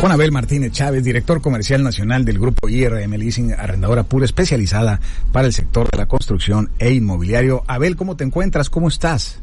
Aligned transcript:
con 0.00 0.12
Abel 0.12 0.32
Martínez 0.32 0.72
Chávez, 0.72 1.04
director 1.04 1.42
comercial 1.42 1.82
nacional 1.82 2.24
del 2.24 2.38
grupo 2.38 2.70
IRM 2.70 3.12
Leasing, 3.18 3.52
arrendadora 3.52 4.02
pura 4.02 4.24
especializada 4.24 4.98
para 5.30 5.46
el 5.46 5.52
sector 5.52 5.90
de 5.90 5.98
la 5.98 6.06
construcción 6.06 6.70
e 6.78 6.90
inmobiliario. 6.94 7.64
Abel, 7.66 7.96
¿cómo 7.96 8.16
te 8.16 8.24
encuentras? 8.24 8.70
¿Cómo 8.70 8.88
estás? 8.88 9.42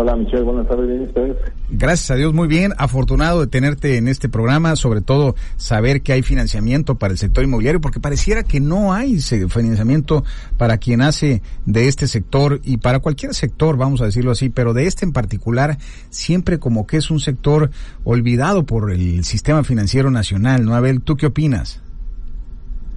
Hola 0.00 0.14
Michelle, 0.14 0.44
buenas 0.44 0.68
tardes, 0.68 0.86
¿bien 0.86 1.02
ustedes? 1.02 1.36
Gracias 1.70 2.12
a 2.12 2.14
Dios, 2.14 2.32
muy 2.32 2.46
bien. 2.46 2.70
Afortunado 2.78 3.40
de 3.40 3.48
tenerte 3.48 3.96
en 3.96 4.06
este 4.06 4.28
programa, 4.28 4.76
sobre 4.76 5.00
todo 5.00 5.34
saber 5.56 6.02
que 6.02 6.12
hay 6.12 6.22
financiamiento 6.22 6.94
para 6.94 7.10
el 7.10 7.18
sector 7.18 7.42
inmobiliario, 7.42 7.80
porque 7.80 7.98
pareciera 7.98 8.44
que 8.44 8.60
no 8.60 8.92
hay 8.92 9.18
financiamiento 9.18 10.22
para 10.56 10.78
quien 10.78 11.02
hace 11.02 11.42
de 11.66 11.88
este 11.88 12.06
sector 12.06 12.60
y 12.62 12.76
para 12.76 13.00
cualquier 13.00 13.34
sector, 13.34 13.76
vamos 13.76 14.00
a 14.00 14.04
decirlo 14.04 14.30
así, 14.30 14.50
pero 14.50 14.72
de 14.72 14.86
este 14.86 15.04
en 15.04 15.12
particular, 15.12 15.78
siempre 16.10 16.60
como 16.60 16.86
que 16.86 16.98
es 16.98 17.10
un 17.10 17.18
sector 17.18 17.70
olvidado 18.04 18.62
por 18.62 18.92
el 18.92 19.24
sistema 19.24 19.64
financiero 19.64 20.12
nacional, 20.12 20.64
¿no, 20.64 20.76
Abel? 20.76 21.02
¿Tú 21.02 21.16
qué 21.16 21.26
opinas? 21.26 21.82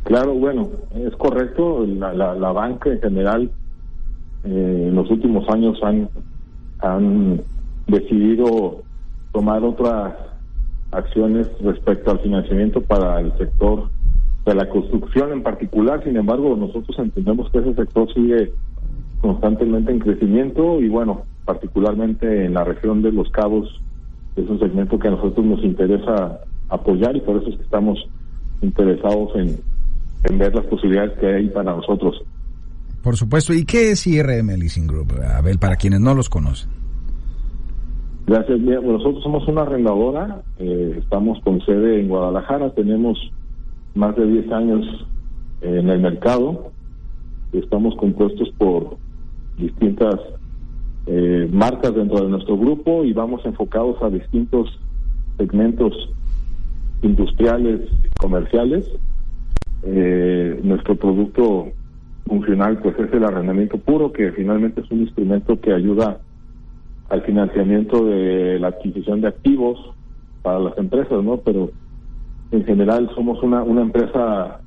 Claro, 0.04 0.36
bueno, 0.36 0.70
es 0.94 1.16
correcto. 1.16 1.84
La, 1.84 2.14
la, 2.14 2.52
banca 2.52 2.92
en 2.92 3.02
general 3.02 3.52
eh, 4.44 4.86
en 4.90 4.94
los 4.94 5.10
últimos 5.10 5.50
años 5.50 5.80
han 5.82 6.08
han 6.82 7.42
decidido 7.88 8.82
tomar 9.32 9.64
otras 9.64 10.14
acciones 10.92 11.48
respecto 11.62 12.12
al 12.12 12.20
financiamiento 12.20 12.82
para 12.82 13.20
el 13.20 13.36
sector 13.38 13.90
de 14.46 14.56
la 14.56 14.68
construcción 14.70 15.32
en 15.32 15.44
particular. 15.44 16.04
Sin 16.04 16.18
embargo, 16.18 16.56
nosotros 16.56 16.98
entendemos 17.00 17.50
que 17.52 17.60
ese 17.60 17.74
sector 17.76 18.14
sigue 18.14 18.52
constantemente 19.22 19.92
en 19.92 20.00
crecimiento 20.00 20.82
y 20.82 20.90
bueno, 20.90 21.24
particularmente 21.46 22.46
en 22.46 22.56
la 22.56 22.64
región 22.64 23.02
de 23.02 23.12
Los 23.12 23.30
Cabos 23.30 23.82
es 24.36 24.50
un 24.50 24.60
segmento 24.60 24.98
que 24.98 25.08
a 25.08 25.12
nosotros 25.12 25.46
nos 25.46 25.64
interesa 25.64 26.40
apoyar 26.70 27.16
y 27.16 27.22
por 27.22 27.38
eso 27.38 27.50
es 27.50 27.58
que 27.58 27.64
estamos 27.64 28.00
interesados 28.62 29.36
en, 29.36 29.60
en 30.24 30.38
ver 30.38 30.56
las 30.56 30.66
posibilidades 30.66 31.18
que 31.20 31.28
hay 31.28 31.48
para 31.50 31.76
nosotros. 31.76 32.24
Por 33.04 33.18
supuesto. 33.18 33.54
¿Y 33.54 33.66
qué 33.66 33.92
es 33.92 34.06
IRM 34.06 34.48
Leasing 34.58 34.88
Group, 34.88 35.14
Abel, 35.36 35.58
para 35.58 35.76
quienes 35.76 36.00
no 36.02 36.14
los 36.14 36.30
conocen? 36.30 36.70
Gracias. 38.28 38.60
nosotros 38.60 39.24
somos 39.24 39.48
una 39.48 39.64
arrendadora, 39.64 40.42
eh, 40.60 40.96
estamos 41.00 41.40
con 41.44 41.60
sede 41.66 42.00
en 42.00 42.08
Guadalajara, 42.08 42.74
tenemos 42.74 43.18
más 43.96 44.16
de 44.16 44.26
10 44.26 44.52
años 44.52 44.86
en 45.62 45.90
el 45.90 46.00
mercado, 46.00 46.72
estamos 47.52 47.96
compuestos 47.96 48.50
por 48.58 48.98
distintas 49.58 50.16
eh, 51.08 51.50
marcas 51.52 51.96
dentro 51.96 52.22
de 52.22 52.30
nuestro 52.30 52.58
grupo 52.58 53.04
y 53.04 53.12
vamos 53.12 53.42
enfocados 53.44 54.02
a 54.02 54.10
distintos 54.10 54.80
segmentos 55.38 55.94
industriales, 57.02 57.82
comerciales. 58.20 58.88
Eh, 59.84 60.60
nuestro 60.64 60.96
producto 60.96 61.70
funcional 62.26 62.80
pues 62.80 62.98
es 63.00 63.12
el 63.14 63.24
arrendamiento 63.24 63.78
puro, 63.78 64.12
que 64.12 64.32
finalmente 64.32 64.82
es 64.82 64.92
un 64.92 65.02
instrumento 65.02 65.60
que 65.60 65.74
ayuda 65.74 66.20
al 67.10 67.22
financiamiento 67.24 68.06
de 68.06 68.60
la 68.60 68.70
adquisición 68.70 69.22
de 69.22 69.28
activos 69.28 69.78
para 70.42 70.60
las 70.60 70.78
empresas, 70.78 71.24
¿no? 71.24 71.38
Pero 71.38 71.72
en 72.52 72.66
general 72.66 73.10
somos 73.16 73.42
una, 73.44 73.64
una 73.64 73.82
empresa 73.82 74.62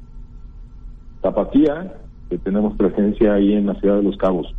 tapatía 1.23 1.95
que 2.29 2.39
tenemos 2.39 2.77
presencia 2.77 3.35
ahí 3.35 3.55
en 3.55 3.67
la 3.67 3.75
ciudad 3.81 3.97
de 3.97 4.03
Los 4.03 4.17
Cabos. 4.17 4.55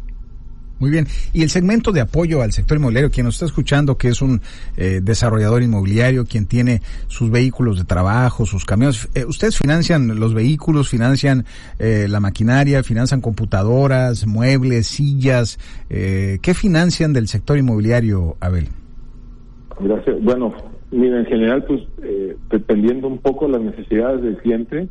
Muy 0.77 0.91
bien. 0.91 1.05
Y 1.33 1.41
el 1.43 1.49
segmento 1.49 1.93
de 1.93 2.01
apoyo 2.01 2.41
al 2.41 2.51
sector 2.51 2.77
inmobiliario, 2.77 3.09
quien 3.09 3.25
nos 3.25 3.35
está 3.35 3.45
escuchando, 3.45 3.97
que 3.97 4.09
es 4.09 4.21
un 4.21 4.41
eh, 4.75 4.99
desarrollador 5.01 5.63
inmobiliario, 5.63 6.25
quien 6.25 6.47
tiene 6.47 6.81
sus 7.07 7.31
vehículos 7.31 7.77
de 7.77 7.85
trabajo, 7.85 8.45
sus 8.45 8.65
camiones, 8.65 9.07
eh, 9.15 9.23
¿ustedes 9.25 9.57
financian 9.57 10.19
los 10.19 10.33
vehículos, 10.33 10.89
financian 10.89 11.45
eh, 11.79 12.07
la 12.09 12.19
maquinaria, 12.19 12.83
financian 12.83 13.21
computadoras, 13.21 14.27
muebles, 14.27 14.87
sillas? 14.87 15.59
¿Qué 15.87 16.53
financian 16.53 17.13
del 17.13 17.27
sector 17.27 17.57
inmobiliario, 17.57 18.35
Abel? 18.41 18.67
Gracias. 19.79 20.21
Bueno, 20.21 20.53
mira, 20.91 21.19
en 21.19 21.25
general, 21.25 21.63
pues, 21.63 21.81
dependiendo 22.49 23.07
un 23.07 23.19
poco 23.19 23.47
las 23.47 23.61
necesidades 23.61 24.21
del 24.21 24.37
cliente, 24.37 24.89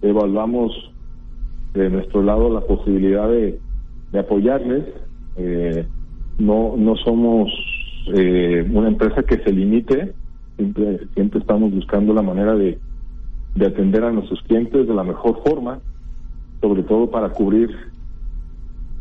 evaluamos 0.00 0.72
de 1.74 1.90
nuestro 1.90 2.22
lado 2.22 2.52
la 2.52 2.60
posibilidad 2.62 3.28
de, 3.28 3.60
de 4.10 4.18
apoyarles 4.18 4.84
eh, 5.36 5.86
no, 6.38 6.74
no 6.76 6.96
somos 6.96 7.50
eh, 8.14 8.66
una 8.72 8.88
empresa 8.88 9.22
que 9.22 9.38
se 9.38 9.52
limite, 9.52 10.12
siempre, 10.56 11.00
siempre 11.14 11.40
estamos 11.40 11.72
buscando 11.72 12.12
la 12.12 12.22
manera 12.22 12.54
de, 12.54 12.78
de 13.54 13.66
atender 13.66 14.04
a 14.04 14.12
nuestros 14.12 14.42
clientes 14.42 14.86
de 14.86 14.94
la 14.94 15.04
mejor 15.04 15.42
forma, 15.44 15.80
sobre 16.60 16.82
todo 16.82 17.10
para 17.10 17.30
cubrir 17.30 17.70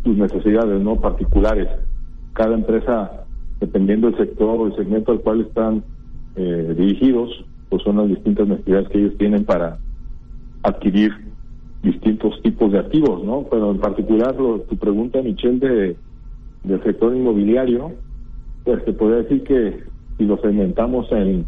sus 0.04 0.18
necesidades 0.18 0.82
no 0.82 0.96
particulares. 0.96 1.68
Cada 2.34 2.56
empresa, 2.56 3.26
dependiendo 3.60 4.10
del 4.10 4.18
sector 4.18 4.60
o 4.60 4.68
el 4.68 4.76
segmento 4.76 5.12
al 5.12 5.22
cual 5.22 5.42
están 5.42 5.84
eh, 6.36 6.74
dirigidos, 6.78 7.46
pues 7.70 7.84
son 7.84 7.98
las 7.98 8.08
distintas 8.08 8.48
necesidades 8.48 8.90
que 8.90 8.98
ellos 8.98 9.18
tienen 9.18 9.46
para 9.46 9.78
adquirir 10.64 11.12
distintos 11.84 12.40
tipos 12.42 12.72
de 12.72 12.80
activos, 12.80 13.24
¿no? 13.24 13.46
Pero 13.50 13.72
en 13.72 13.80
particular 13.80 14.36
tu 14.36 14.78
pregunta, 14.78 15.22
Michelle, 15.22 15.60
de 15.60 15.96
del 16.64 16.82
sector 16.84 17.16
inmobiliario, 17.16 17.92
pues 18.64 18.84
se 18.84 18.94
puede 18.94 19.24
decir 19.24 19.44
que 19.44 19.84
si 20.18 20.26
lo 20.26 20.38
segmentamos 20.38 21.12
en, 21.12 21.46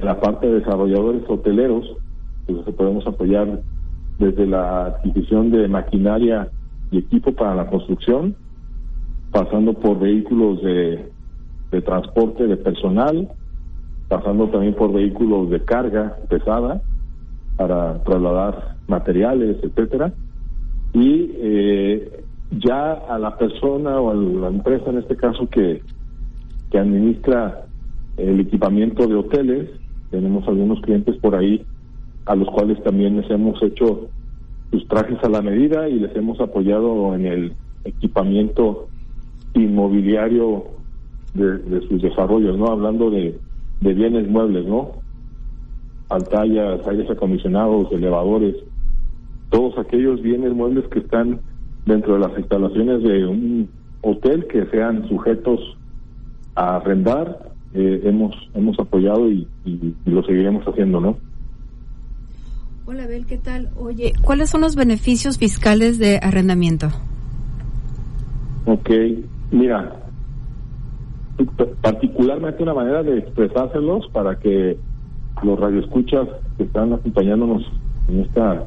la 0.00 0.18
parte 0.18 0.46
de 0.46 0.60
desarrolladores 0.60 1.22
hoteleros, 1.28 1.96
pues 2.46 2.58
podemos 2.74 3.06
apoyar 3.06 3.60
desde 4.18 4.46
la 4.46 4.86
adquisición 4.86 5.50
de 5.50 5.68
maquinaria 5.68 6.48
y 6.90 6.98
equipo 6.98 7.32
para 7.32 7.54
la 7.54 7.66
construcción, 7.66 8.34
pasando 9.30 9.74
por 9.74 9.98
vehículos 9.98 10.62
de, 10.62 11.10
de 11.70 11.82
transporte 11.82 12.46
de 12.46 12.56
personal, 12.56 13.28
pasando 14.08 14.48
también 14.48 14.74
por 14.74 14.92
vehículos 14.92 15.50
de 15.50 15.60
carga 15.64 16.16
pesada 16.28 16.80
para 17.56 18.02
trasladar 18.04 18.76
materiales, 18.88 19.58
etcétera, 19.62 20.12
y 20.92 21.30
eh, 21.36 22.24
ya 22.50 22.92
a 22.92 23.18
la 23.18 23.36
persona 23.36 24.00
o 24.00 24.10
a 24.10 24.14
la 24.14 24.48
empresa 24.48 24.90
en 24.90 24.98
este 24.98 25.16
caso 25.16 25.48
que, 25.48 25.82
que 26.70 26.78
administra 26.78 27.66
el 28.16 28.40
equipamiento 28.40 29.06
de 29.06 29.14
hoteles, 29.14 29.70
tenemos 30.10 30.46
algunos 30.48 30.80
clientes 30.80 31.16
por 31.16 31.34
ahí 31.36 31.64
a 32.26 32.34
los 32.34 32.48
cuales 32.48 32.82
también 32.82 33.16
les 33.20 33.30
hemos 33.30 33.62
hecho 33.62 34.08
sus 34.70 34.86
trajes 34.88 35.18
a 35.22 35.28
la 35.28 35.42
medida 35.42 35.88
y 35.88 35.98
les 35.98 36.14
hemos 36.14 36.40
apoyado 36.40 37.14
en 37.14 37.26
el 37.26 37.52
equipamiento 37.84 38.88
inmobiliario 39.54 40.64
de, 41.34 41.80
sus 41.88 42.02
desarrollos, 42.02 42.56
¿no? 42.58 42.66
Hablando 42.66 43.10
de, 43.10 43.38
de 43.80 43.94
bienes 43.94 44.28
muebles, 44.28 44.66
¿no? 44.66 44.92
Pantallas, 46.08 46.86
aires 46.86 47.08
acondicionados, 47.10 47.90
elevadores, 47.92 48.56
todos 49.50 49.78
aquellos 49.78 50.20
bienes 50.22 50.52
muebles 50.52 50.86
que 50.88 51.00
están 51.00 51.40
dentro 51.86 52.14
de 52.14 52.20
las 52.20 52.38
instalaciones 52.38 53.02
de 53.02 53.26
un 53.26 53.68
hotel 54.02 54.46
que 54.46 54.66
sean 54.66 55.08
sujetos 55.08 55.60
a 56.54 56.76
arrendar, 56.76 57.50
eh, 57.74 58.00
hemos, 58.04 58.34
hemos 58.54 58.78
apoyado 58.78 59.30
y, 59.30 59.46
lo 60.04 60.22
seguiremos 60.24 60.64
haciendo, 60.66 61.00
¿no? 61.00 61.16
Hola, 62.86 63.04
Abel, 63.04 63.26
¿qué 63.26 63.38
tal? 63.38 63.70
Oye, 63.76 64.12
¿cuáles 64.22 64.50
son 64.50 64.62
los 64.62 64.74
beneficios 64.74 65.38
fiscales 65.38 65.98
de 65.98 66.18
arrendamiento? 66.22 66.88
Ok, 68.66 68.90
mira, 69.52 70.00
particularmente 71.80 72.62
una 72.62 72.74
manera 72.74 73.02
de 73.02 73.18
expresárselos 73.18 74.08
para 74.08 74.38
que 74.38 74.76
los 75.42 75.58
radioescuchas 75.58 76.28
que 76.56 76.64
están 76.64 76.92
acompañándonos 76.92 77.62
en 78.08 78.20
esta 78.20 78.64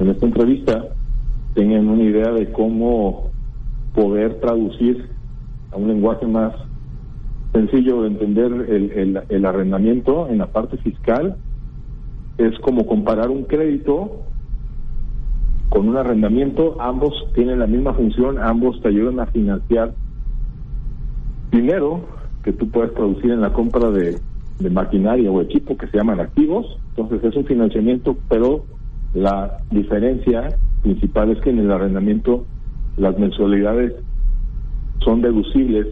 en 0.00 0.10
esta 0.10 0.26
entrevista 0.26 0.88
tengan 1.54 1.88
una 1.88 2.02
idea 2.02 2.30
de 2.32 2.50
cómo 2.52 3.30
poder 3.94 4.40
traducir 4.40 5.08
a 5.72 5.76
un 5.76 5.88
lenguaje 5.88 6.26
más 6.26 6.52
sencillo 7.52 8.02
de 8.02 8.08
entender 8.08 8.52
el, 9.28 9.46
arrendamiento 9.46 10.28
en 10.28 10.38
la 10.38 10.46
parte 10.46 10.76
fiscal 10.78 11.36
es 12.38 12.58
como 12.58 12.86
comparar 12.86 13.30
un 13.30 13.44
crédito 13.44 14.22
con 15.68 15.88
un 15.88 15.96
arrendamiento, 15.96 16.76
ambos 16.80 17.12
tienen 17.34 17.60
la 17.60 17.66
misma 17.66 17.94
función, 17.94 18.38
ambos 18.38 18.80
te 18.82 18.88
ayudan 18.88 19.20
a 19.20 19.26
financiar 19.26 19.94
dinero 21.52 22.00
que 22.42 22.52
tú 22.52 22.68
puedes 22.70 22.92
traducir 22.94 23.30
en 23.30 23.40
la 23.40 23.52
compra 23.52 23.90
de 23.90 24.20
maquinaria 24.70 25.30
o 25.30 25.40
equipo 25.40 25.76
que 25.76 25.86
se 25.88 25.96
llaman 25.96 26.20
activos, 26.20 26.78
entonces 26.90 27.24
es 27.24 27.36
un 27.36 27.44
financiamiento, 27.44 28.16
pero 28.28 28.64
la 29.14 29.58
diferencia 29.70 30.56
principal 30.84 31.30
es 31.30 31.40
que 31.40 31.50
en 31.50 31.58
el 31.58 31.72
arrendamiento 31.72 32.46
las 32.96 33.18
mensualidades 33.18 33.94
son 35.00 35.22
deducibles 35.22 35.86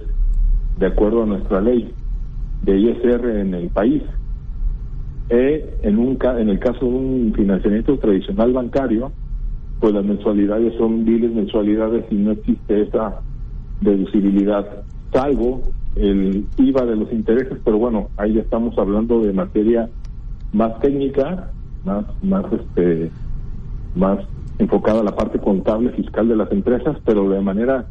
de 0.78 0.86
acuerdo 0.86 1.24
a 1.24 1.26
nuestra 1.26 1.60
ley 1.60 1.92
de 2.62 2.78
ISR 2.78 3.40
en 3.40 3.54
el 3.54 3.68
país. 3.70 4.02
Eh, 5.30 5.78
en, 5.82 5.98
un, 5.98 6.18
en 6.38 6.48
el 6.48 6.58
caso 6.58 6.80
de 6.80 6.92
un 6.92 7.32
financiamiento 7.34 7.98
tradicional 7.98 8.52
bancario, 8.52 9.10
pues 9.80 9.94
las 9.94 10.04
mensualidades 10.04 10.74
son 10.76 11.04
miles 11.04 11.32
mensualidades 11.32 12.04
y 12.10 12.14
no 12.14 12.32
existe 12.32 12.82
esa 12.82 13.20
deducibilidad, 13.80 14.84
salvo 15.12 15.62
el 15.96 16.46
IVA 16.56 16.86
de 16.86 16.96
los 16.96 17.12
intereses, 17.12 17.58
pero 17.64 17.78
bueno, 17.78 18.08
ahí 18.16 18.34
ya 18.34 18.42
estamos 18.42 18.78
hablando 18.78 19.20
de 19.20 19.32
materia 19.32 19.88
más 20.52 20.78
técnica, 20.80 21.50
más, 21.84 22.04
más 22.22 22.44
este, 22.52 23.10
más 23.96 24.18
enfocada 24.58 25.00
a 25.00 25.04
la 25.04 25.16
parte 25.16 25.38
contable 25.38 25.90
fiscal 25.90 26.28
de 26.28 26.36
las 26.36 26.50
empresas, 26.52 26.96
pero 27.04 27.28
de 27.28 27.40
manera 27.40 27.86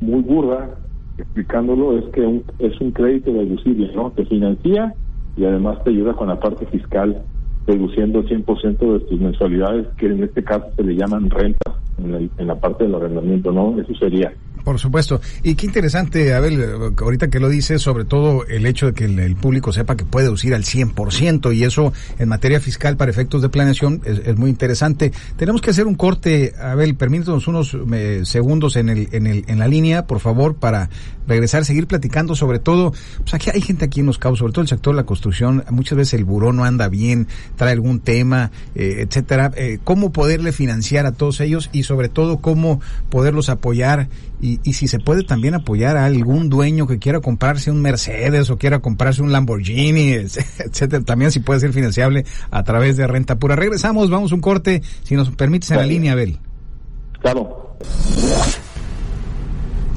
muy 0.00 0.20
burda, 0.20 0.70
explicándolo, 1.16 1.98
es 1.98 2.04
que 2.12 2.42
es 2.58 2.80
un 2.80 2.92
crédito 2.92 3.32
deducible, 3.32 3.90
¿no? 3.94 4.10
Te 4.12 4.24
financia 4.24 4.94
y 5.36 5.44
además 5.44 5.82
te 5.84 5.90
ayuda 5.90 6.14
con 6.14 6.28
la 6.28 6.38
parte 6.38 6.66
fiscal, 6.66 7.22
deduciendo 7.66 8.22
100% 8.22 8.78
de 8.78 9.00
tus 9.00 9.20
mensualidades, 9.20 9.86
que 9.96 10.06
en 10.06 10.22
este 10.22 10.42
caso 10.42 10.66
se 10.76 10.82
le 10.82 10.94
llaman 10.96 11.30
rentas 11.30 11.74
en, 11.98 12.30
en 12.36 12.46
la 12.46 12.54
parte 12.54 12.84
del 12.84 12.94
arrendamiento, 12.94 13.52
¿no? 13.52 13.78
Eso 13.80 13.94
sería. 13.94 14.32
Por 14.64 14.78
supuesto. 14.78 15.20
Y 15.42 15.54
qué 15.54 15.66
interesante, 15.66 16.34
Abel, 16.34 16.92
ahorita 17.00 17.28
que 17.28 17.40
lo 17.40 17.48
dices, 17.48 17.80
sobre 17.80 18.04
todo 18.04 18.44
el 18.46 18.66
hecho 18.66 18.86
de 18.86 18.94
que 18.94 19.04
el, 19.04 19.36
público 19.36 19.72
sepa 19.72 19.96
que 19.96 20.04
puede 20.04 20.26
deducir 20.26 20.54
al 20.54 20.64
100% 20.64 21.54
y 21.54 21.64
eso 21.64 21.92
en 22.18 22.28
materia 22.28 22.60
fiscal 22.60 22.96
para 22.96 23.10
efectos 23.10 23.40
de 23.42 23.48
planeación 23.48 24.02
es, 24.04 24.36
muy 24.36 24.50
interesante. 24.50 25.12
Tenemos 25.36 25.60
que 25.60 25.70
hacer 25.70 25.86
un 25.86 25.94
corte, 25.94 26.54
Abel, 26.60 26.96
permítanos 26.96 27.46
unos 27.48 27.76
eh, 27.92 28.22
segundos 28.24 28.76
en, 28.76 28.88
el, 28.88 29.08
en, 29.12 29.26
el, 29.26 29.44
en 29.46 29.58
la 29.58 29.68
línea, 29.68 30.06
por 30.06 30.20
favor, 30.20 30.56
para 30.56 30.90
regresar, 31.28 31.64
seguir 31.64 31.86
platicando 31.86 32.34
sobre 32.34 32.58
todo, 32.58 32.92
pues 33.18 33.34
aquí 33.34 33.50
hay 33.52 33.60
gente 33.60 33.84
aquí 33.84 34.00
en 34.00 34.06
los 34.06 34.18
cabos, 34.18 34.40
sobre 34.40 34.52
todo 34.52 34.62
el 34.62 34.68
sector 34.68 34.94
de 34.94 35.02
la 35.02 35.06
construcción, 35.06 35.64
muchas 35.70 35.96
veces 35.96 36.14
el 36.14 36.24
buró 36.24 36.52
no 36.52 36.64
anda 36.64 36.88
bien, 36.88 37.28
trae 37.56 37.72
algún 37.72 38.00
tema, 38.00 38.50
eh, 38.74 39.06
etcétera. 39.06 39.52
Eh, 39.56 39.78
¿Cómo 39.84 40.10
poderle 40.10 40.52
financiar 40.52 41.06
a 41.06 41.12
todos 41.12 41.40
ellos 41.40 41.68
y 41.72 41.82
sobre 41.84 42.08
todo 42.08 42.38
cómo 42.38 42.80
poderlos 43.10 43.50
apoyar 43.50 44.08
y, 44.40 44.60
y, 44.62 44.72
si 44.74 44.88
se 44.88 44.98
puede 44.98 45.24
también 45.24 45.54
apoyar 45.54 45.96
a 45.96 46.04
algún 46.04 46.48
dueño 46.48 46.86
que 46.86 46.98
quiera 46.98 47.20
comprarse 47.20 47.70
un 47.70 47.80
Mercedes 47.82 48.50
o 48.50 48.56
quiera 48.56 48.78
comprarse 48.80 49.22
un 49.22 49.32
Lamborghini, 49.32 50.12
etcétera, 50.12 51.02
también 51.04 51.32
si 51.32 51.40
puede 51.40 51.60
ser 51.60 51.72
financiable 51.72 52.24
a 52.50 52.62
través 52.62 52.96
de 52.96 53.06
renta 53.06 53.36
pura. 53.36 53.56
Regresamos, 53.56 54.10
vamos 54.10 54.32
un 54.32 54.40
corte, 54.40 54.82
si 55.02 55.16
nos 55.16 55.30
permites 55.30 55.70
en 55.70 55.76
la 55.78 55.86
línea, 55.86 56.12
Abel. 56.12 56.38
Claro. 57.20 57.76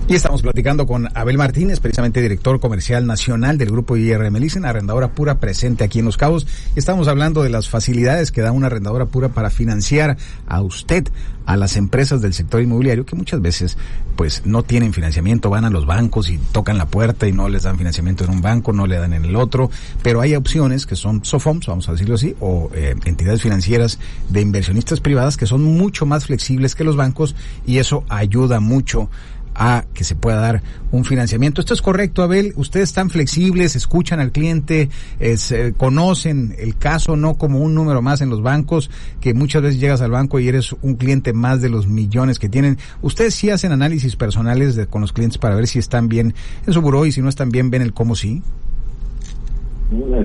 Y 0.07 0.15
estamos 0.15 0.42
platicando 0.42 0.88
con 0.88 1.07
Abel 1.13 1.38
Martínez, 1.38 1.80
precisamente 1.80 2.21
director 2.21 2.59
comercial 2.59 3.06
nacional 3.06 3.57
del 3.57 3.71
grupo 3.71 3.95
IRM 3.95 4.36
Licen, 4.38 4.65
arrendadora 4.65 5.13
pura 5.13 5.39
presente 5.39 5.86
aquí 5.86 6.00
en 6.00 6.06
Los 6.06 6.18
Cabos. 6.18 6.48
Estamos 6.75 7.07
hablando 7.07 7.44
de 7.44 7.50
las 7.50 7.69
facilidades 7.69 8.31
que 8.31 8.42
da 8.42 8.51
una 8.51 8.68
arrendadora 8.68 9.06
pura 9.06 9.30
para 9.30 9.50
financiar 9.50 10.18
a 10.48 10.62
usted, 10.62 11.07
a 11.45 11.56
las 11.56 11.77
empresas 11.77 12.21
del 12.21 12.33
sector 12.33 12.62
inmobiliario, 12.62 13.06
que 13.06 13.15
muchas 13.15 13.42
veces 13.42 13.77
pues 14.18 14.45
no 14.45 14.63
tienen 14.63 14.92
financiamiento, 14.92 15.50
van 15.50 15.65
a 15.65 15.69
los 15.69 15.86
bancos 15.86 16.30
y 16.30 16.38
tocan 16.38 16.77
la 16.77 16.88
puerta 16.88 17.27
y 17.27 17.31
no 17.31 17.48
les 17.48 17.63
dan 17.63 17.77
financiamiento 17.77 18.25
en 18.25 18.31
un 18.31 18.42
banco, 18.42 18.74
no 18.74 18.88
le 18.88 18.98
dan 18.98 19.13
en 19.13 19.24
el 19.24 19.36
otro, 19.38 19.71
pero 20.03 20.19
hay 20.19 20.36
opciones 20.36 20.86
que 20.86 20.98
son 20.98 21.24
SOFOMS, 21.24 21.68
vamos 21.68 21.88
a 21.88 21.94
decirlo 21.94 22.15
así, 22.15 22.36
o 22.42 22.69
eh, 22.74 22.95
entidades 23.06 23.42
financieras 23.42 23.98
de 24.30 24.42
inversionistas 24.42 25.00
privadas 25.00 25.38
que 25.38 25.45
son 25.45 25.63
mucho 25.63 26.06
más 26.06 26.25
flexibles 26.25 26.75
que 26.75 26.83
los 26.83 26.98
bancos 26.98 27.33
y 27.65 27.77
eso 27.77 28.03
ayuda 28.09 28.59
mucho 28.59 29.09
a 29.56 29.86
que 29.94 30.03
se 30.03 30.15
pueda 30.15 30.38
dar 30.38 30.62
un 30.92 31.06
financiamiento. 31.06 31.62
Esto 31.62 31.74
es 31.74 31.81
correcto, 31.81 32.24
Abel. 32.24 32.53
Ustedes 32.56 32.89
están 32.89 33.09
flexibles, 33.09 33.75
escuchan 33.75 34.19
al 34.19 34.31
cliente, 34.31 34.89
eh, 35.19 35.74
conocen 35.77 36.56
el 36.57 36.77
caso 36.77 37.15
no 37.15 37.36
como 37.36 37.59
un 37.59 37.75
número 37.75 38.01
más 38.01 38.21
en 38.21 38.30
los 38.30 38.42
bancos, 38.42 38.89
que 39.19 39.33
muchas 39.33 39.62
veces 39.62 39.80
llegas 39.80 40.01
al 40.01 40.12
banco 40.12 40.39
y 40.39 40.48
eres 40.48 40.74
un 40.81 40.95
cliente 40.95 41.33
más 41.33 41.62
de 41.62 41.69
los 41.69 41.88
millones 41.88 42.39
que 42.39 42.50
tienen. 42.50 42.77
Ustedes 43.01 43.36
sí 43.36 43.50
hacen 43.50 43.71
análisis 43.71 44.15
personales 44.15 44.80
con 44.89 45.01
los 45.01 45.13
clientes 45.13 45.38
para 45.38 45.56
ver 45.56 45.68
si 45.68 45.80
están 45.80 46.07
bien 46.07 46.33
en 46.65 46.74
su 46.74 46.81
buró 46.81 47.06
y 47.06 47.12
si 47.12 47.21
no 47.21 47.30
están 47.30 47.50
bien, 47.50 47.69
ven 47.69 47.81
el 47.81 47.94
cómo 47.94 48.15
sí. 48.15 48.42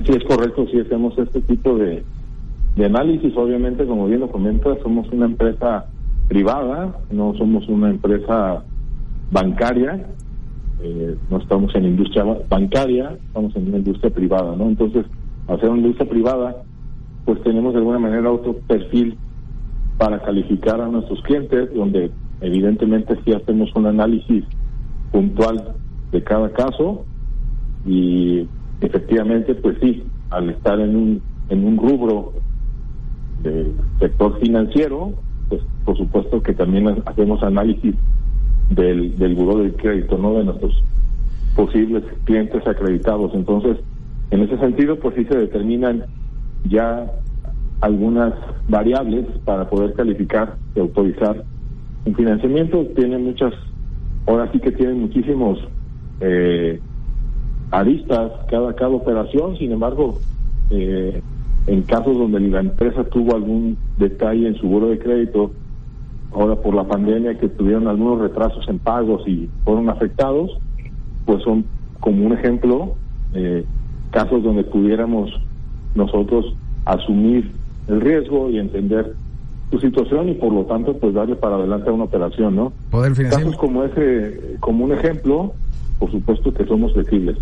Sí, 0.05 0.13
es 0.13 0.25
correcto, 0.25 0.67
sí 0.71 0.79
hacemos 0.79 1.19
este 1.19 1.41
tipo 1.43 1.77
de, 1.77 2.05
de 2.77 2.85
análisis. 2.85 3.37
Obviamente, 3.37 3.85
como 3.85 4.07
bien 4.07 4.21
lo 4.21 4.31
comenta, 4.31 4.71
somos 4.83 5.11
una 5.11 5.27
empresa 5.27 5.87
privada, 6.29 6.97
no 7.11 7.35
somos 7.37 7.69
una 7.69 7.91
empresa 7.91 8.63
bancaria, 9.31 10.07
eh, 10.83 11.17
no 11.31 11.39
estamos 11.39 11.75
en 11.75 11.85
industria 11.85 12.25
bancaria, 12.49 13.17
estamos 13.27 13.55
en 13.57 13.69
una 13.69 13.79
industria 13.79 14.11
privada, 14.11 14.55
¿no? 14.57 14.69
Entonces, 14.69 15.07
al 15.49 15.61
ser 15.61 15.71
una 15.71 15.81
industria 15.81 16.09
privada, 16.09 16.63
pues 17.25 17.43
tenemos 17.43 17.73
de 17.73 17.79
alguna 17.79 17.99
manera 17.99 18.31
otro 18.31 18.55
perfil 18.67 19.19
para 19.99 20.21
calificar 20.21 20.81
a 20.81 20.89
nuestros 20.89 21.23
clientes, 21.23 21.73
donde 21.75 22.11
evidentemente 22.41 23.19
sí 23.25 23.33
hacemos 23.33 23.71
un 23.75 23.87
análisis 23.87 24.45
puntual 25.11 25.75
de 26.13 26.23
cada 26.23 26.51
caso 26.53 27.07
y 27.87 28.47
efectivamente, 28.81 29.55
pues 29.55 29.79
sí, 29.81 30.05
al 30.31 30.51
estar 30.51 30.79
en 30.81 30.97
un, 30.97 31.23
en 31.49 31.65
un 31.65 31.79
rubro 31.79 32.33
del 33.43 33.75
sector 33.99 34.39
financiero, 34.41 35.15
pues 35.49 35.63
por 35.85 35.97
supuesto 35.97 36.43
que 36.43 36.53
también 36.53 37.03
hacemos 37.07 37.43
análisis 37.43 37.95
del, 38.71 39.17
del 39.19 39.35
buró 39.35 39.59
del 39.59 39.75
crédito, 39.75 40.19
no 40.19 40.35
de 40.35 40.45
nuestros 40.45 40.83
posibles 41.55 42.05
clientes 42.25 42.67
acreditados. 42.67 43.33
Entonces, 43.35 43.79
en 44.31 44.43
ese 44.43 44.59
sentido, 44.59 44.97
pues 44.99 45.15
sí 45.15 45.25
se 45.25 45.37
determinan 45.37 46.05
ya 46.65 47.11
algunas 47.81 48.35
variables 48.69 49.27
para 49.45 49.69
poder 49.69 49.95
calificar 49.95 50.57
y 50.75 50.81
autorizar 50.81 51.45
un 52.05 52.15
financiamiento. 52.15 52.85
Tiene 52.95 53.19
muchas, 53.19 53.53
ahora 54.27 54.51
sí 54.53 54.61
que 54.61 54.73
tiene 54.73 54.95
muchísimos 54.95 55.59
eh, 56.21 56.81
aristas 57.71 58.33
cada, 58.51 58.75
cada 58.75 58.91
operación, 58.91 59.57
sin 59.57 59.73
embargo, 59.73 60.19
eh, 60.71 61.23
en 61.67 61.83
casos 61.83 62.17
donde 62.17 62.41
la 62.41 62.61
empresa 62.61 63.05
tuvo 63.05 63.35
algún 63.35 63.77
detalle 63.99 64.49
en 64.49 64.55
su 64.57 64.69
buro 64.69 64.89
de 64.89 64.99
crédito, 64.99 65.53
ahora 66.37 66.57
por 66.57 66.75
la 66.75 66.85
pandemia 66.85 67.39
que 67.39 67.49
tuvieron 67.49 67.89
algunos 67.89 68.21
retrasos 68.21 68.69
en 68.69 68.79
pagos 68.79 69.27
y 69.27 69.49
fueron 69.65 69.89
afectados, 69.89 70.51
pues 71.25 71.43
son 71.43 71.65
como 72.01 72.27
un 72.27 72.33
ejemplo 72.35 72.95
eh, 73.33 73.65
casos 74.11 74.43
donde 74.43 74.63
pudiéramos 74.63 75.31
nosotros 75.95 76.55
asumir 76.85 77.51
el 77.89 78.01
riesgo 78.03 78.51
y 78.51 78.59
entender 78.59 79.15
su 79.71 79.81
situación 79.81 80.29
y 80.29 80.35
por 80.35 80.53
lo 80.53 80.65
tanto 80.65 80.97
pues 80.99 81.15
darle 81.15 81.37
para 81.37 81.57
adelante 81.57 81.89
a 81.89 81.93
una 81.95 82.05
operación, 82.05 82.55
¿no? 82.55 82.73
Poder 82.91 83.15
Casos 83.31 83.57
como 83.57 83.85
ese, 83.85 84.57
como 84.61 84.85
un 84.85 84.93
ejemplo, 84.93 85.55
por 85.99 86.11
supuesto 86.11 86.53
que 86.53 86.67
somos 86.67 86.93
flexibles. 86.93 87.39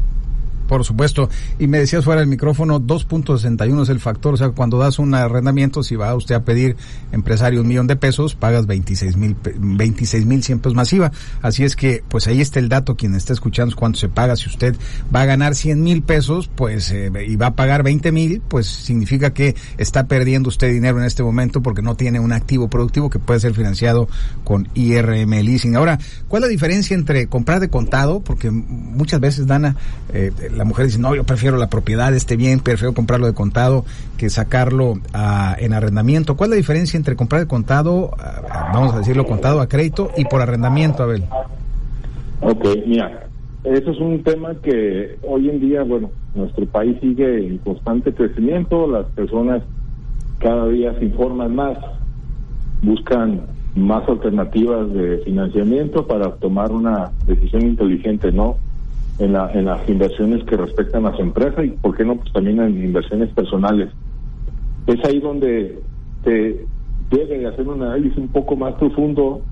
Por 0.68 0.84
supuesto. 0.84 1.28
Y 1.58 1.66
me 1.66 1.78
decías 1.78 2.04
fuera 2.04 2.20
del 2.20 2.28
micrófono, 2.28 2.80
2.61 2.80 3.82
es 3.82 3.88
el 3.88 4.00
factor. 4.00 4.34
O 4.34 4.36
sea, 4.36 4.50
cuando 4.50 4.78
das 4.78 4.98
un 4.98 5.14
arrendamiento, 5.14 5.82
si 5.82 5.96
va 5.96 6.14
usted 6.14 6.34
a 6.34 6.44
pedir 6.44 6.76
empresario 7.12 7.60
un 7.60 7.68
millón 7.68 7.86
de 7.86 7.96
pesos, 7.96 8.34
pagas 8.34 8.66
26 8.66 9.16
mil, 9.16 9.36
26 9.42 10.26
mil 10.26 10.40
pesos 10.40 10.74
masiva. 10.74 11.12
Así 11.42 11.64
es 11.64 11.76
que, 11.76 12.02
pues 12.08 12.26
ahí 12.26 12.40
está 12.40 12.58
el 12.60 12.68
dato. 12.68 12.96
Quien 12.96 13.14
está 13.14 13.32
escuchando 13.32 13.74
cuánto 13.76 13.98
se 13.98 14.08
paga. 14.08 14.36
Si 14.36 14.48
usted 14.48 14.76
va 15.14 15.22
a 15.22 15.26
ganar 15.26 15.54
100 15.54 15.82
mil 15.82 16.02
pesos, 16.02 16.50
pues, 16.54 16.90
eh, 16.90 17.10
y 17.26 17.36
va 17.36 17.48
a 17.48 17.56
pagar 17.56 17.82
20 17.82 18.12
mil, 18.12 18.42
pues 18.46 18.66
significa 18.66 19.32
que 19.32 19.54
está 19.78 20.06
perdiendo 20.06 20.48
usted 20.48 20.72
dinero 20.72 20.98
en 20.98 21.04
este 21.04 21.22
momento 21.22 21.62
porque 21.62 21.82
no 21.82 21.96
tiene 21.96 22.20
un 22.20 22.32
activo 22.32 22.68
productivo 22.68 23.10
que 23.10 23.18
puede 23.18 23.40
ser 23.40 23.54
financiado 23.54 24.08
con 24.44 24.68
IRM 24.74 25.30
Leasing. 25.30 25.76
Ahora, 25.76 25.98
¿cuál 26.28 26.42
es 26.42 26.48
la 26.48 26.50
diferencia 26.50 26.94
entre 26.94 27.26
comprar 27.26 27.60
de 27.60 27.68
contado? 27.68 28.20
Porque 28.20 28.50
muchas 28.50 29.20
veces, 29.20 29.46
Dana, 29.46 29.76
eh, 30.12 30.32
la 30.54 30.63
mujer 30.64 30.86
dice, 30.86 30.98
no, 30.98 31.14
yo 31.14 31.24
prefiero 31.24 31.56
la 31.56 31.68
propiedad 31.68 32.10
de 32.10 32.16
este 32.16 32.36
bien, 32.36 32.60
prefiero 32.60 32.94
comprarlo 32.94 33.26
de 33.26 33.34
contado 33.34 33.84
que 34.16 34.30
sacarlo 34.30 34.94
en 35.58 35.72
arrendamiento. 35.72 36.36
¿Cuál 36.36 36.48
es 36.48 36.50
la 36.52 36.56
diferencia 36.56 36.96
entre 36.96 37.16
comprar 37.16 37.40
de 37.42 37.46
contado, 37.46 38.10
vamos 38.72 38.94
a 38.94 38.98
decirlo, 38.98 39.26
contado 39.26 39.60
a 39.60 39.68
crédito 39.68 40.10
y 40.16 40.24
por 40.24 40.40
arrendamiento, 40.40 41.02
Abel? 41.02 41.24
Ok, 42.40 42.66
mira, 42.86 43.28
eso 43.64 43.90
es 43.90 43.98
un 43.98 44.22
tema 44.22 44.54
que 44.62 45.18
hoy 45.22 45.48
en 45.48 45.60
día, 45.60 45.82
bueno, 45.82 46.10
nuestro 46.34 46.66
país 46.66 46.98
sigue 47.00 47.46
en 47.46 47.58
constante 47.58 48.12
crecimiento, 48.12 48.86
las 48.86 49.06
personas 49.06 49.62
cada 50.38 50.68
día 50.68 50.92
se 50.98 51.06
informan 51.06 51.54
más, 51.54 51.78
buscan 52.82 53.40
más 53.74 54.06
alternativas 54.08 54.92
de 54.92 55.18
financiamiento 55.24 56.06
para 56.06 56.32
tomar 56.36 56.70
una 56.72 57.10
decisión 57.26 57.62
inteligente, 57.62 58.30
¿no? 58.30 58.56
En, 59.18 59.32
la, 59.32 59.50
en 59.52 59.66
las 59.66 59.88
inversiones 59.88 60.44
que 60.44 60.56
respectan 60.56 61.06
a 61.06 61.16
su 61.16 61.22
empresa 61.22 61.64
y, 61.64 61.70
¿por 61.70 61.96
qué 61.96 62.04
no?, 62.04 62.16
pues 62.16 62.32
también 62.32 62.60
en 62.60 62.84
inversiones 62.84 63.30
personales. 63.30 63.90
Es 64.86 65.02
ahí 65.04 65.20
donde 65.20 65.80
se 66.24 66.66
debe 67.10 67.46
hacer 67.46 67.68
un 67.68 67.82
análisis 67.82 68.16
un 68.18 68.28
poco 68.28 68.56
más 68.56 68.74
profundo 68.74 69.42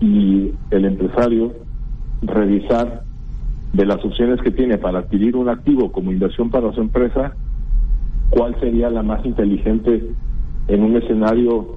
y 0.00 0.52
el 0.70 0.84
empresario 0.84 1.52
revisar 2.22 3.02
de 3.72 3.86
las 3.86 4.04
opciones 4.04 4.40
que 4.40 4.50
tiene 4.50 4.78
para 4.78 5.00
adquirir 5.00 5.36
un 5.36 5.48
activo 5.48 5.92
como 5.92 6.10
inversión 6.10 6.50
para 6.50 6.72
su 6.72 6.80
empresa, 6.80 7.34
cuál 8.30 8.58
sería 8.60 8.90
la 8.90 9.02
más 9.02 9.24
inteligente 9.24 10.10
en 10.68 10.82
un 10.82 10.96
escenario 10.96 11.76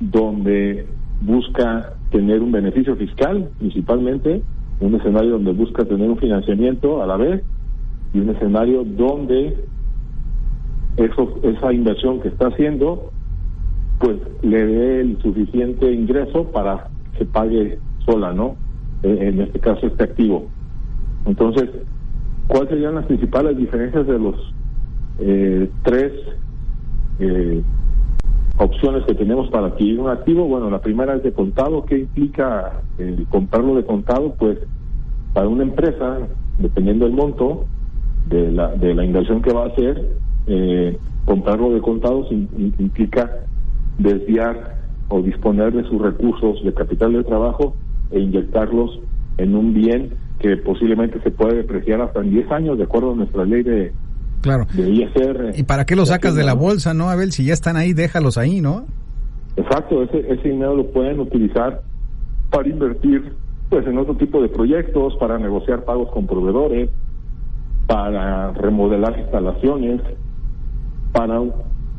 donde 0.00 0.86
busca 1.22 1.94
tener 2.10 2.42
un 2.42 2.52
beneficio 2.52 2.94
fiscal, 2.96 3.48
principalmente, 3.58 4.42
un 4.80 4.94
escenario 4.94 5.32
donde 5.32 5.52
busca 5.52 5.84
tener 5.84 6.08
un 6.08 6.18
financiamiento 6.18 7.02
a 7.02 7.06
la 7.06 7.16
vez 7.16 7.42
y 8.12 8.20
un 8.20 8.30
escenario 8.30 8.84
donde 8.84 9.64
eso, 10.96 11.38
esa 11.42 11.72
inversión 11.72 12.20
que 12.20 12.28
está 12.28 12.48
haciendo 12.48 13.10
pues 13.98 14.18
le 14.42 14.66
dé 14.66 15.00
el 15.00 15.22
suficiente 15.22 15.90
ingreso 15.90 16.44
para 16.52 16.88
que 17.16 17.24
pague 17.24 17.78
sola, 18.04 18.32
¿no? 18.32 18.56
Eh, 19.02 19.28
en 19.28 19.40
este 19.40 19.58
caso 19.58 19.86
este 19.86 20.04
activo. 20.04 20.48
Entonces, 21.24 21.70
¿cuáles 22.46 22.68
serían 22.68 22.94
las 22.94 23.06
principales 23.06 23.56
diferencias 23.56 24.06
de 24.06 24.18
los 24.18 24.54
eh, 25.18 25.70
tres 25.82 26.12
eh, 27.20 27.62
opciones 28.58 29.04
que 29.04 29.14
tenemos 29.14 29.48
para 29.50 29.68
adquirir 29.68 30.00
un 30.00 30.08
activo? 30.08 30.46
Bueno, 30.46 30.70
la 30.70 30.80
primera 30.80 31.14
es 31.16 31.22
de 31.22 31.32
contado. 31.32 31.84
¿Qué 31.84 31.98
implica 31.98 32.80
el 32.98 33.26
comprarlo 33.28 33.74
de 33.74 33.84
contado? 33.84 34.34
Pues 34.38 34.58
para 35.32 35.48
una 35.48 35.64
empresa, 35.64 36.18
dependiendo 36.58 37.04
del 37.04 37.14
monto 37.14 37.66
de 38.28 38.50
la, 38.50 38.68
de 38.74 38.94
la 38.94 39.04
inversión 39.04 39.42
que 39.42 39.52
va 39.52 39.64
a 39.64 39.68
hacer, 39.68 40.16
eh, 40.46 40.98
comprarlo 41.24 41.70
de 41.70 41.80
contado 41.80 42.26
implica 42.30 43.30
desviar 43.98 44.76
o 45.08 45.22
disponer 45.22 45.72
de 45.72 45.84
sus 45.84 46.00
recursos 46.00 46.62
de 46.64 46.72
capital 46.72 47.12
de 47.12 47.24
trabajo 47.24 47.74
e 48.10 48.20
inyectarlos 48.20 49.00
en 49.38 49.54
un 49.54 49.74
bien 49.74 50.14
que 50.38 50.56
posiblemente 50.56 51.20
se 51.22 51.30
puede 51.30 51.56
depreciar 51.56 52.00
hasta 52.00 52.20
en 52.20 52.30
10 52.30 52.50
años, 52.50 52.78
de 52.78 52.84
acuerdo 52.84 53.12
a 53.12 53.16
nuestra 53.16 53.44
ley 53.44 53.62
de, 53.62 53.92
claro. 54.46 54.66
¿Y 55.54 55.62
para 55.64 55.84
qué 55.84 55.96
lo 55.96 56.06
sacas 56.06 56.34
de 56.34 56.44
la 56.44 56.54
bolsa, 56.54 56.94
no, 56.94 57.10
Abel? 57.10 57.32
Si 57.32 57.44
ya 57.44 57.52
están 57.52 57.76
ahí, 57.76 57.92
déjalos 57.92 58.38
ahí, 58.38 58.60
¿no? 58.60 58.86
Exacto, 59.56 60.02
ese, 60.02 60.20
ese 60.32 60.48
dinero 60.48 60.76
lo 60.76 60.86
pueden 60.86 61.20
utilizar 61.20 61.82
para 62.50 62.68
invertir 62.68 63.32
pues 63.68 63.86
en 63.86 63.98
otro 63.98 64.14
tipo 64.16 64.40
de 64.40 64.48
proyectos, 64.48 65.16
para 65.16 65.38
negociar 65.38 65.84
pagos 65.84 66.10
con 66.12 66.26
proveedores, 66.26 66.90
para 67.86 68.52
remodelar 68.52 69.18
instalaciones, 69.18 70.00
para 71.12 71.40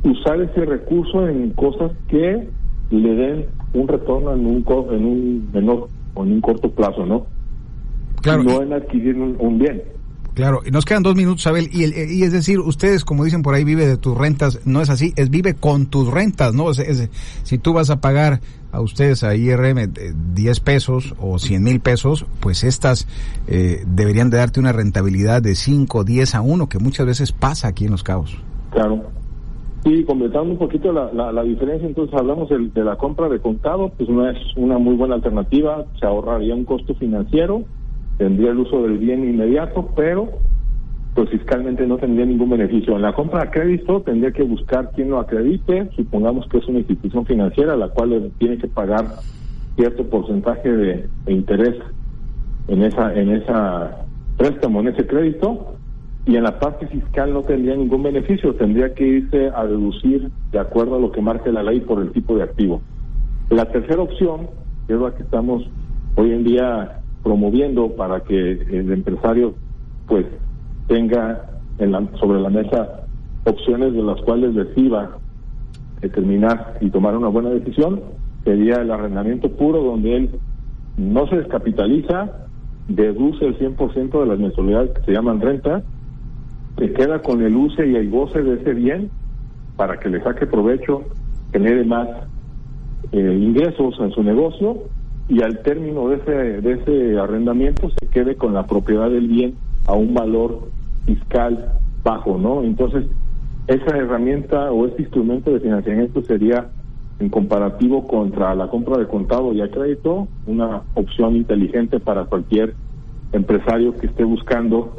usar 0.03 0.41
ese 0.41 0.65
recurso 0.65 1.27
en 1.27 1.51
cosas 1.51 1.91
que 2.07 2.47
le 2.91 3.15
den 3.15 3.45
un 3.73 3.87
retorno 3.87 4.33
en 4.33 4.45
un, 4.45 4.65
en 4.91 5.05
un 5.05 5.49
menor 5.53 5.89
o 6.13 6.23
en 6.23 6.33
un 6.33 6.41
corto 6.41 6.69
plazo, 6.71 7.05
¿no? 7.05 7.25
Claro. 8.21 8.43
No 8.43 8.61
en 8.61 8.73
adquirir 8.73 9.15
un, 9.15 9.59
bien. 9.59 9.83
Claro, 10.37 10.61
y 10.63 10.69
nos 10.69 10.85
quedan 10.85 11.01
dos 11.01 11.15
minutos, 11.15 11.47
Abel, 11.47 11.67
y, 11.73 11.79
y, 11.85 12.21
es 12.21 12.31
decir, 12.31 12.59
ustedes, 12.59 13.03
como 13.03 13.23
dicen 13.23 13.41
por 13.41 13.55
ahí, 13.55 13.63
vive 13.63 13.87
de 13.87 13.97
tus 13.97 14.15
rentas, 14.15 14.67
no 14.67 14.83
es 14.83 14.91
así, 14.91 15.11
es 15.15 15.31
vive 15.31 15.55
con 15.55 15.87
tus 15.87 16.11
rentas, 16.11 16.53
¿no? 16.53 16.69
Es, 16.69 17.09
si 17.41 17.57
tú 17.57 17.73
vas 17.73 17.89
a 17.89 18.01
pagar 18.01 18.39
a 18.71 18.79
ustedes 18.79 19.23
a 19.23 19.35
IRM 19.35 19.91
10 20.35 20.59
pesos 20.59 21.15
o 21.19 21.39
100 21.39 21.63
mil 21.63 21.79
pesos, 21.79 22.27
pues 22.39 22.63
estas 22.63 23.07
eh, 23.47 23.83
deberían 23.87 24.29
de 24.29 24.37
darte 24.37 24.59
una 24.59 24.73
rentabilidad 24.73 25.41
de 25.41 25.55
5, 25.55 26.03
10 26.03 26.35
a 26.35 26.41
1, 26.41 26.69
que 26.69 26.77
muchas 26.77 27.07
veces 27.07 27.31
pasa 27.31 27.69
aquí 27.69 27.85
en 27.85 27.91
Los 27.93 28.03
Cabos. 28.03 28.37
Claro. 28.69 29.05
Y 29.85 30.03
completando 30.03 30.51
un 30.51 30.59
poquito 30.59 30.93
la, 30.93 31.31
la, 31.31 31.41
diferencia, 31.41 31.87
entonces 31.87 32.13
hablamos 32.13 32.47
de, 32.49 32.59
de, 32.59 32.83
la 32.83 32.95
compra 32.95 33.27
de 33.27 33.39
contado, 33.39 33.91
pues 33.97 34.07
no 34.07 34.29
es 34.29 34.37
una 34.55 34.77
muy 34.77 34.95
buena 34.97 35.15
alternativa, 35.15 35.83
se 35.99 36.05
ahorraría 36.05 36.53
un 36.53 36.65
costo 36.65 36.93
financiero, 36.93 37.63
tendría 38.17 38.51
el 38.51 38.59
uso 38.59 38.83
del 38.83 38.97
bien 38.97 39.23
inmediato, 39.23 39.89
pero 39.95 40.29
pues 41.13 41.29
fiscalmente 41.29 41.87
no 41.87 41.97
tendría 41.97 42.25
ningún 42.25 42.51
beneficio. 42.51 42.95
En 42.95 43.01
la 43.01 43.13
compra 43.13 43.45
de 43.45 43.49
crédito 43.49 44.01
tendría 44.01 44.31
que 44.31 44.43
buscar 44.43 44.91
quién 44.93 45.09
lo 45.09 45.19
acredite, 45.19 45.89
supongamos 45.95 46.47
que 46.47 46.59
es 46.59 46.67
una 46.67 46.79
institución 46.79 47.25
financiera 47.25 47.75
la 47.75 47.89
cual 47.89 48.31
tiene 48.37 48.57
que 48.57 48.67
pagar 48.67 49.05
cierto 49.75 50.03
porcentaje 50.07 50.71
de, 50.71 51.09
de 51.25 51.33
interés 51.33 51.75
en 52.67 52.83
esa 52.83 53.13
en 53.13 53.29
esa 53.29 54.05
préstamo, 54.37 54.81
en 54.81 54.89
ese 54.89 55.07
crédito, 55.07 55.77
y 56.27 56.35
en 56.35 56.43
la 56.43 56.59
parte 56.59 56.87
fiscal 56.87 57.33
no 57.33 57.41
tendría 57.41 57.75
ningún 57.75 58.03
beneficio, 58.03 58.53
tendría 58.53 58.93
que 58.93 59.07
irse 59.07 59.49
a 59.55 59.65
deducir 59.65 60.29
de 60.51 60.59
acuerdo 60.59 60.95
a 60.95 60.99
lo 60.99 61.11
que 61.11 61.21
marque 61.21 61.51
la 61.51 61.63
ley 61.63 61.79
por 61.79 62.01
el 62.01 62.11
tipo 62.11 62.35
de 62.35 62.43
activo. 62.43 62.81
La 63.49 63.65
tercera 63.65 64.01
opción, 64.01 64.47
que 64.87 64.93
es 64.93 64.99
la 64.99 65.15
que 65.15 65.23
estamos 65.23 65.63
hoy 66.15 66.31
en 66.31 66.43
día 66.43 66.99
promoviendo 67.27 67.93
para 67.97 68.21
que 68.21 68.51
el 68.51 68.89
empresario 68.89 69.55
pues 70.07 70.25
tenga 70.87 71.43
en 71.77 71.91
la, 71.91 72.07
sobre 72.21 72.39
la 72.39 72.49
mesa 72.49 73.01
opciones 73.43 73.91
de 73.93 74.01
las 74.01 74.21
cuales 74.21 74.55
decida 74.55 75.17
determinar 75.99 76.77
y 76.79 76.89
tomar 76.89 77.17
una 77.17 77.27
buena 77.27 77.49
decisión, 77.49 78.01
sería 78.45 78.75
el 78.75 78.91
arrendamiento 78.91 79.49
puro 79.51 79.83
donde 79.83 80.15
él 80.15 80.39
no 80.95 81.27
se 81.27 81.35
descapitaliza, 81.35 82.47
deduce 82.87 83.45
el 83.45 83.59
100% 83.59 84.21
de 84.21 84.25
las 84.25 84.39
mensualidades 84.39 84.91
que 84.91 85.01
se 85.07 85.11
llaman 85.11 85.41
renta 85.41 85.83
se 86.77 86.93
queda 86.93 87.21
con 87.21 87.41
el 87.41 87.57
uso 87.57 87.83
y 87.83 87.95
el 87.95 88.09
goce 88.09 88.41
de 88.41 88.61
ese 88.61 88.73
bien 88.73 89.09
para 89.75 89.99
que 89.99 90.09
le 90.09 90.23
saque 90.23 90.45
provecho, 90.45 91.03
genere 91.51 91.83
más 91.83 92.07
eh, 93.11 93.37
ingresos 93.41 93.95
en 93.99 94.11
su 94.11 94.23
negocio 94.23 94.83
y 95.29 95.41
al 95.41 95.61
término 95.61 96.09
de 96.09 96.15
ese, 96.17 96.61
de 96.61 96.71
ese 96.73 97.19
arrendamiento 97.19 97.89
se 97.89 98.07
quede 98.07 98.35
con 98.35 98.53
la 98.53 98.65
propiedad 98.65 99.09
del 99.09 99.27
bien 99.27 99.55
a 99.85 99.93
un 99.93 100.13
valor 100.13 100.69
fiscal 101.05 101.73
bajo, 102.03 102.37
¿no? 102.37 102.63
Entonces, 102.63 103.05
esa 103.67 103.97
herramienta 103.97 104.71
o 104.71 104.87
este 104.87 105.03
instrumento 105.03 105.51
de 105.51 105.59
financiamiento 105.59 106.21
sería 106.23 106.69
en 107.19 107.29
comparativo 107.29 108.07
contra 108.07 108.53
la 108.55 108.67
compra 108.67 108.97
de 108.97 109.07
contado 109.07 109.53
y 109.53 109.61
a 109.61 109.69
crédito, 109.69 110.27
una 110.45 110.83
opción 110.93 111.35
inteligente 111.35 111.99
para 111.99 112.25
cualquier 112.25 112.75
empresario 113.33 113.97
que 113.97 114.07
esté 114.07 114.23
buscando 114.23 114.97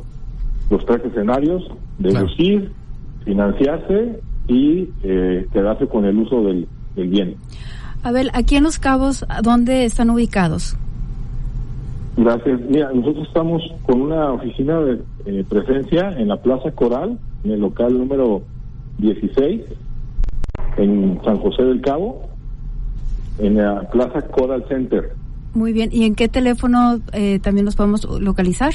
los 0.68 0.84
tres 0.84 1.04
escenarios, 1.04 1.66
deducir, 1.98 2.72
financiarse 3.24 4.20
y 4.48 4.90
eh, 5.02 5.46
quedarse 5.52 5.86
con 5.86 6.04
el 6.04 6.18
uso 6.18 6.42
del, 6.42 6.66
bien. 6.96 7.36
Abel, 8.02 8.30
aquí 8.32 8.56
en 8.56 8.64
Los 8.64 8.78
Cabos, 8.78 9.24
¿dónde 9.42 9.84
están 9.84 10.10
ubicados? 10.10 10.76
Gracias. 12.16 12.60
Mira, 12.68 12.90
nosotros 12.92 13.28
estamos 13.28 13.62
con 13.86 14.02
una 14.02 14.32
oficina 14.32 14.80
de 14.80 15.00
eh, 15.26 15.44
presencia 15.48 16.10
en 16.18 16.28
la 16.28 16.36
Plaza 16.36 16.72
Coral, 16.72 17.18
en 17.44 17.50
el 17.52 17.60
local 17.60 17.96
número 17.96 18.42
16, 18.98 19.62
en 20.78 21.20
San 21.24 21.38
José 21.38 21.62
del 21.62 21.80
Cabo, 21.80 22.22
en 23.38 23.56
la 23.56 23.88
Plaza 23.90 24.22
Coral 24.22 24.64
Center. 24.68 25.12
Muy 25.54 25.72
bien. 25.72 25.90
¿Y 25.92 26.04
en 26.04 26.14
qué 26.14 26.28
teléfono 26.28 26.98
eh, 27.12 27.38
también 27.40 27.64
nos 27.64 27.76
podemos 27.76 28.04
localizar? 28.20 28.72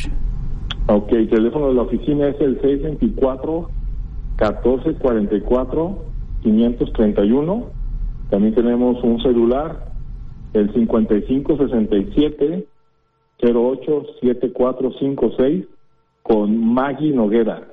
Ok, 0.87 1.11
el 1.11 1.29
teléfono 1.29 1.67
de 1.67 1.73
la 1.73 1.81
oficina 1.83 2.27
es 2.27 2.39
el 2.41 2.59
624 2.61 3.69
1444 4.37 6.05
531. 6.43 7.82
También 8.33 8.55
tenemos 8.55 8.97
un 9.03 9.21
celular, 9.21 9.91
el 10.53 10.73
5567 10.73 12.65
087456 13.37 15.65
con 16.23 16.73
Maggie 16.73 17.13
Noguera. 17.13 17.67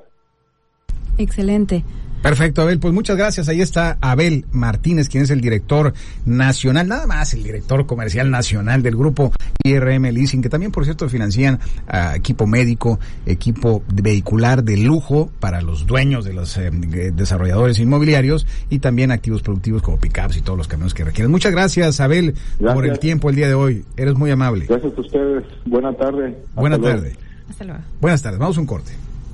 Excelente. 1.17 1.83
Perfecto, 2.21 2.61
Abel. 2.61 2.79
Pues 2.79 2.93
muchas 2.93 3.17
gracias. 3.17 3.49
Ahí 3.49 3.61
está 3.61 3.97
Abel 3.99 4.45
Martínez, 4.51 5.09
quien 5.09 5.23
es 5.23 5.29
el 5.31 5.41
director 5.41 5.93
nacional, 6.25 6.87
nada 6.87 7.07
más 7.07 7.33
el 7.33 7.43
director 7.43 7.85
comercial 7.85 8.29
nacional 8.29 8.83
del 8.83 8.95
grupo 8.95 9.31
IRM 9.63 10.03
Leasing, 10.11 10.41
que 10.41 10.49
también, 10.49 10.71
por 10.71 10.83
cierto, 10.85 11.09
financian 11.09 11.59
equipo 12.15 12.47
médico, 12.47 12.99
equipo 13.25 13.83
vehicular 13.93 14.63
de 14.63 14.77
lujo 14.77 15.31
para 15.39 15.61
los 15.61 15.85
dueños 15.85 16.25
de 16.25 16.33
los 16.33 16.57
eh, 16.57 16.69
desarrolladores 17.13 17.79
inmobiliarios 17.79 18.45
y 18.69 18.79
también 18.79 19.11
activos 19.11 19.41
productivos 19.41 19.81
como 19.81 19.97
pickups 19.97 20.37
y 20.37 20.41
todos 20.41 20.57
los 20.57 20.67
camiones 20.67 20.93
que 20.93 21.03
requieren. 21.03 21.31
Muchas 21.31 21.51
gracias, 21.51 21.99
Abel, 21.99 22.35
por 22.59 22.85
el 22.85 22.99
tiempo 22.99 23.29
el 23.29 23.35
día 23.35 23.47
de 23.47 23.53
hoy. 23.53 23.85
Eres 23.97 24.15
muy 24.15 24.31
amable. 24.31 24.65
Gracias 24.67 24.93
a 24.95 25.01
ustedes. 25.01 25.43
Buenas 25.65 25.97
tardes. 25.97 26.35
Buenas 26.53 26.81
tardes. 26.81 27.17
Hasta 27.49 27.63
luego. 27.65 27.81
Buenas 27.99 28.21
tardes. 28.21 28.39
Vamos 28.39 28.57
a 28.57 28.61
un 28.61 28.67
corte. 28.67 28.91